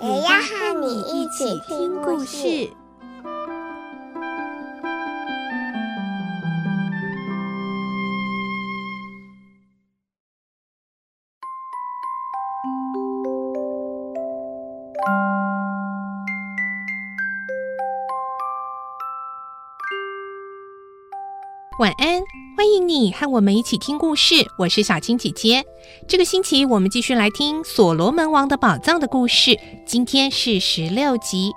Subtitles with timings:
[0.00, 2.70] 也要和你一起听故事。
[21.78, 22.20] 晚安，
[22.58, 24.34] 欢迎你和我们一起听故事。
[24.58, 25.64] 我是小青姐姐。
[26.08, 31.52] 这个星期我们继续来听《所罗门王的宝藏》的故事，今天是十六集。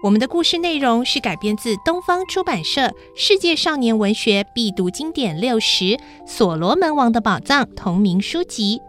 [0.00, 2.82] 我们的故事内容是改编自东方出版社
[3.16, 5.84] 《世界少年文学必读经典六十》
[6.24, 8.80] 《所罗门王的宝藏》同名书籍。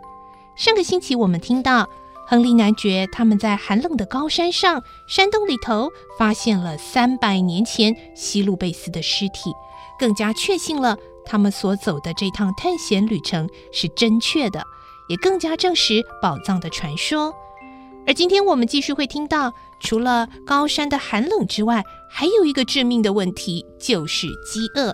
[0.56, 1.90] 上个星期我们听到
[2.28, 9.52] 亨利男爵他们在寒冷的高山上山洞里头发现了三百年前希路贝斯的尸体。
[9.98, 10.98] 更加确信了
[11.30, 14.64] 他们所走的这趟探险旅程是正确的，
[15.08, 17.32] 也更加证实宝藏的传说。
[18.08, 24.92] 而今天我们继续会听到，除了高山的寒冷之外，还有一个致命的问题，就是饥饿。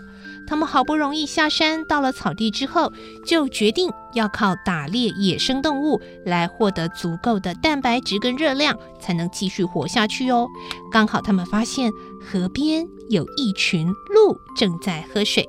[0.48, 2.92] 他们好不容易下山到了草地之后，
[3.26, 10.48] 就决定要靠打猎野生动物来获得足够的蛋白质跟热量，才能继续活下去哦。
[10.92, 15.48] 刚好他们发现河边有一群鹿正在喝水，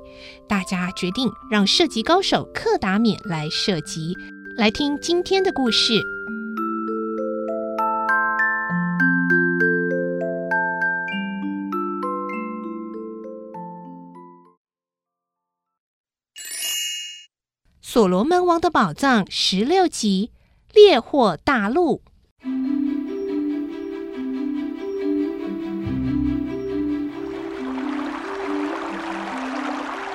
[0.49, 4.15] 大家决定让射击高手克达缅来射击。
[4.57, 6.16] 来听今天的故事。
[17.89, 20.33] 所罗门王的宝藏十六集：
[20.75, 22.03] 猎获大陆。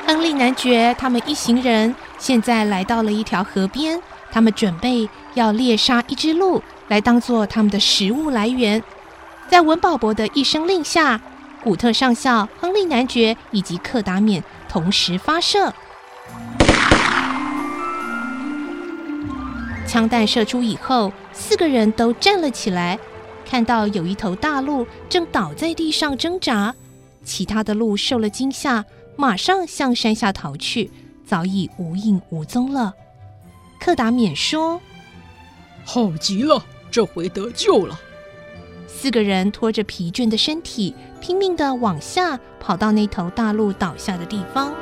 [0.06, 8.84] 亨利男爵他们一行人现在来到了一条河边，他们准备要猎杀一只鹿来当做他们的食物来源。
[9.48, 11.22] 在文保博的一声令下，
[11.64, 15.74] 古特上校、亨利男爵以及克达缅同时发射。
[19.92, 22.98] 枪弹射出以后，四个人都站了起来，
[23.46, 26.74] 看到有一头大鹿正倒在地上挣扎，
[27.26, 28.86] 其他的鹿受了惊吓，
[29.18, 30.90] 马上向山下逃去，
[31.26, 32.94] 早已无影无踪了。
[33.82, 34.80] 克达免说
[35.84, 38.00] ：“好极了，这回得救了。”
[38.88, 44.74] 四个人拖着疲倦的身体，拼命地往下跑到那头大鹿倒下的地方。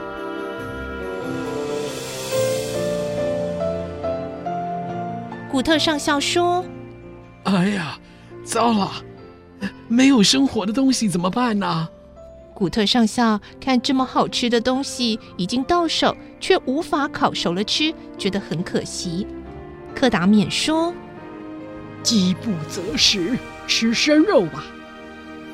[5.51, 6.63] 古特上校说
[7.43, 7.99] ：“哎呀，
[8.43, 8.91] 糟了，
[9.87, 11.89] 没有生火的东西怎么办呢？”
[12.53, 19.25] 古特上校看这么好吃的东西已经到手，却无法烤熟了吃，觉得很可惜。
[19.95, 20.93] 克达缅说
[22.03, 23.35] ：“饥不择食，
[23.66, 24.63] 吃生肉吧。”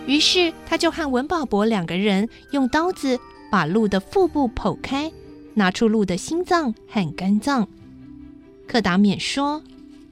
[0.08, 3.18] 于是他就和文保博两个人用刀子
[3.50, 5.10] 把鹿的腹部剖开，
[5.54, 7.66] 拿出鹿的心脏和肝脏。
[8.68, 9.64] 克达缅说。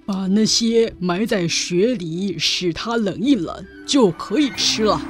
[0.05, 5.01] 把那些埋在雪里，使它冷一冷，就可以吃了。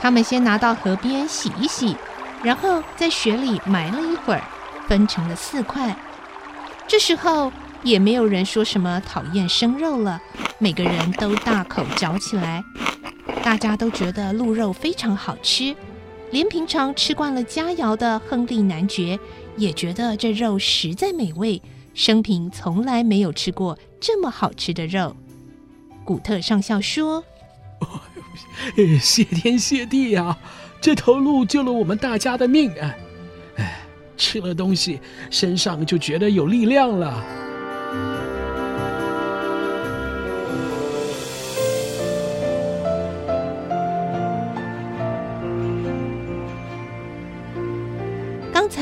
[0.00, 1.94] 他们先拿到河边洗一洗，
[2.42, 4.42] 然后在雪里埋了一会儿，
[4.86, 5.94] 分成了四块。
[6.86, 10.18] 这时候也没有人说什么讨厌生肉了，
[10.58, 12.64] 每个人都大口嚼起来。
[13.42, 15.76] 大家都觉得鹿肉非常好吃，
[16.30, 19.18] 连平常吃惯了佳肴的亨利男爵
[19.56, 21.60] 也觉得这肉实在美味。
[21.98, 25.16] 生平从来没有吃过这么好吃的肉，
[26.04, 27.24] 古特上校说
[29.02, 30.38] ：“谢天谢地呀，
[30.80, 32.94] 这头鹿救了我们大家的命啊！
[33.56, 33.80] 哎，
[34.16, 37.20] 吃了东西，身上就觉得有力量了。”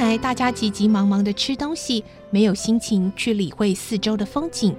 [0.07, 4.73] 刚才大家急急忙忙的吃东西，没有心情去理会四周的风景。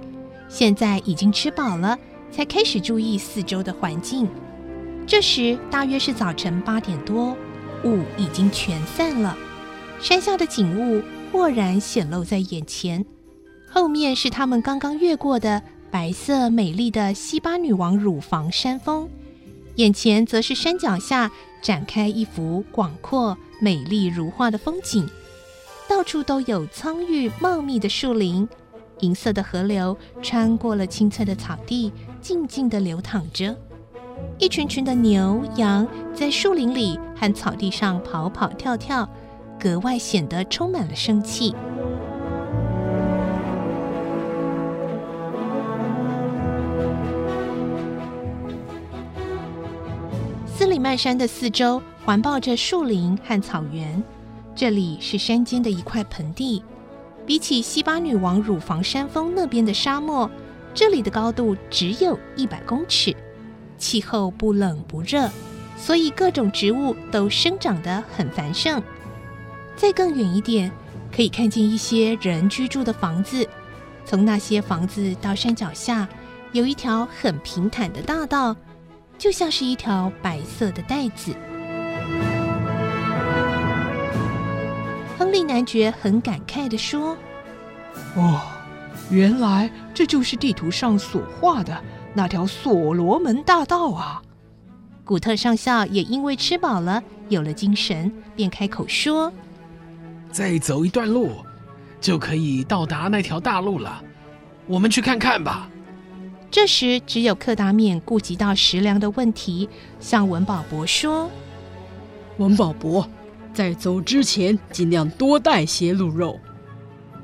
[0.48, 1.98] 现在已经吃饱了，
[2.32, 4.26] 才开始注意四周的环境。
[5.06, 7.36] 这时大约是早晨八点多，
[7.84, 9.36] 雾已经全散了，
[10.00, 13.04] 山下的景物豁然显露在眼前。
[13.68, 19.06] 后面是他们刚刚越过的白色美丽的西巴女王乳房山峰，
[19.74, 25.06] 眼前则是山脚下展开一幅广阔、美丽如画的风景，
[25.88, 28.46] 到处都有苍郁茂密的树林，
[29.00, 31.90] 银色的河流穿过了青翠的草地，
[32.20, 33.56] 静静地流淌着。
[34.38, 39.08] 一群群的牛羊在树林里和草地上跑跑跳跳，
[39.58, 41.54] 格外显得充满了生气。
[50.46, 54.02] 斯里曼山的四周环抱着树林和草原，
[54.58, 56.60] 这里是山间的一块盆地。
[57.24, 60.28] 比起西巴女王乳房山峰那边的沙漠，
[60.74, 63.14] 这里的高度只有一百公尺，
[63.76, 65.30] 气候不冷不热，
[65.76, 68.82] 所以各种植物都生长得很繁盛。
[69.76, 70.72] 再更远一点，
[71.14, 73.48] 可以看见一些人居住的房子。
[74.04, 76.08] 从那些房子到山脚下，
[76.50, 78.56] 有一条很平坦的大道。
[79.16, 81.32] 就像是一条白色的带子。
[85.58, 87.16] 男爵很感慨地说
[88.14, 88.40] ：“哦，
[89.10, 91.76] 原来这就是地图上所画的
[92.14, 94.22] 那条所罗门大道啊！”
[95.04, 99.32] 古特上校也因为吃饱了，有了精神，便开口说
[100.30, 101.32] ：“再走一段路，
[102.00, 104.00] 就可以到达那条大路了。
[104.68, 105.68] 我们去看看吧。”
[106.52, 109.68] 这时，只有克达冕顾及到食粮的问题，
[109.98, 111.28] 向文保博说
[112.38, 113.10] ：“文保博，
[113.58, 116.38] 在走之前尽量多带些鹿肉。”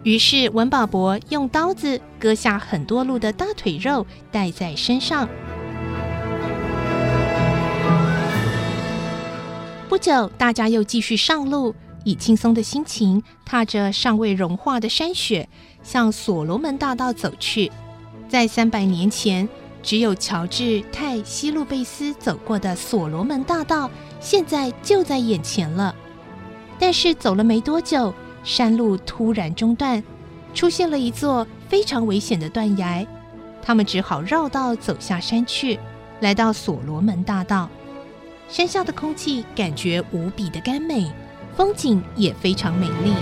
[0.03, 5.29] 于是，文保博用刀子割下很多鹿的大腿肉，带在身上。
[9.89, 11.73] 不久，大家又继续上路，
[12.03, 15.49] 以轻松的心情踏着尚未融化的山雪，
[15.85, 17.71] 向所罗门大道走去。
[18.29, 19.49] 在三百年前，
[19.85, 23.89] 只有乔治泰西路贝斯走过的所罗门大道，
[24.19, 25.95] 现在就在眼前了。
[26.79, 28.12] 但是走了没多久，
[28.43, 30.03] 山路突然中断，
[30.53, 33.06] 出现了一座非常危险的断崖。
[33.62, 35.79] 他们只好绕道走下山去，
[36.21, 37.69] 来到所罗门大道。
[38.49, 41.11] 山下的空气感觉无比的甘美，
[41.56, 43.15] 风景也非常美丽。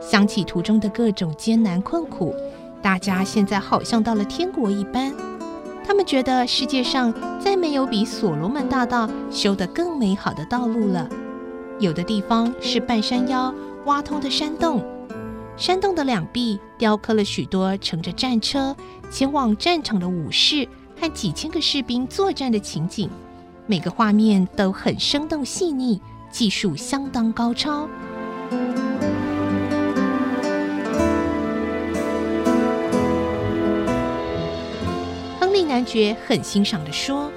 [0.00, 2.34] 想起途中的各种艰难困苦，
[2.80, 5.12] 大家现在好像到了天国一般。
[5.92, 11.06] 他们觉得世界上再没有比所罗门大道修得更美好的道路了。
[11.78, 13.54] 有的地方是半山腰
[13.84, 14.82] 挖通的山洞，
[15.54, 18.74] 山洞的两壁雕刻了许多乘着战车
[19.10, 20.66] 前往战场的武士
[20.98, 23.10] 和几千个士兵作战的情景，
[23.66, 26.00] 每个画面都很生动细腻，
[26.30, 27.86] 技术相当高超。
[35.72, 37.32] 男爵很欣赏地说：“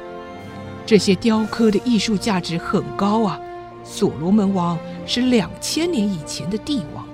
[0.86, 3.40] 这些雕刻的艺术价值很高啊！
[3.82, 4.78] 所罗门王
[5.08, 7.08] 是两千年以前的帝王，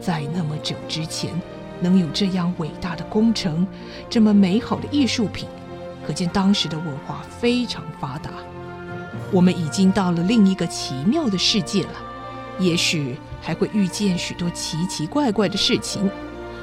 [0.00, 1.32] 在那么久之前
[1.80, 3.66] 能有这样伟大的工程，
[4.08, 5.48] 这么美好的艺术品，
[6.06, 8.30] 可见当时的文化非常发达。
[9.32, 11.94] 我们已经到了另一个奇妙的世界了，
[12.60, 16.08] 也许还会遇见许多奇奇怪怪的事情。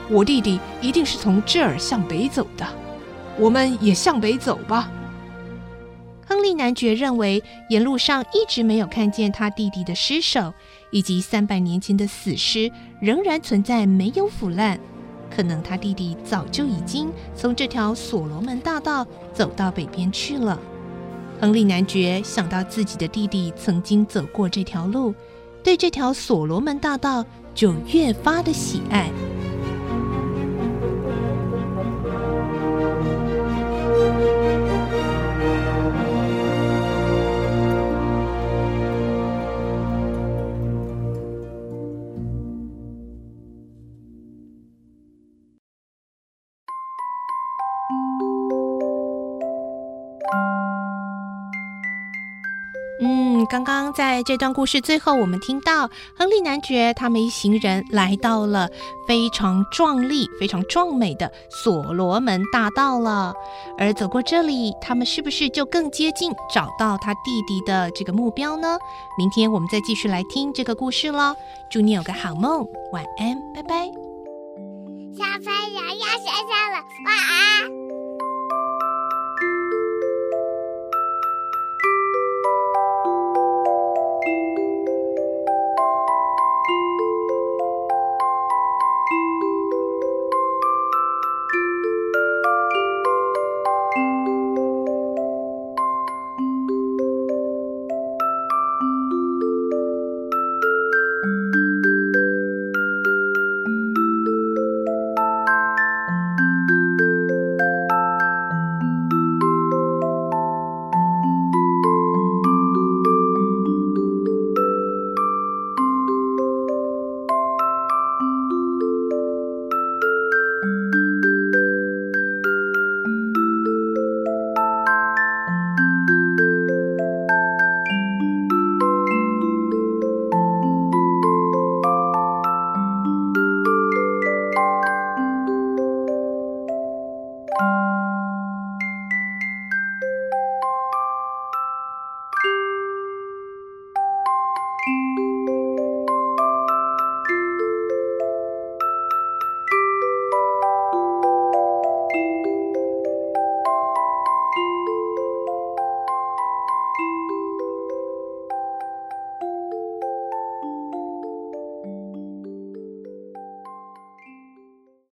[0.10, 2.66] 我弟弟一定是从这儿向北走的。”
[3.40, 4.92] 我们也向北走吧。
[6.28, 10.54] 亨利男爵认为，沿路上一直没有看见他弟弟的尸首，
[10.92, 14.80] 以及三百年前的死尸仍然存在，没有腐烂。
[15.36, 20.60] 可能他弟弟早就已经从这条所罗门大道走到北边去了。
[21.40, 25.16] 亨利男爵想到自己的弟弟曾经走过这条路，
[25.64, 29.10] 对这条所罗门大道就越发的喜爱。
[53.50, 58.70] 刚刚在这段故事最后，我们听到亨利男爵他们一行人来到了
[59.08, 63.34] 非常壮丽、非常壮美的所罗门大道了。
[63.80, 68.78] 而走过这里，他们是不是就更接近找到他弟弟的这个目标呢？
[69.18, 71.36] 明天我们再继续来听这个故事喽。
[71.72, 73.88] 祝你有个好梦，晚安，拜拜。
[75.18, 77.79] 小朋友要睡觉了，晚安。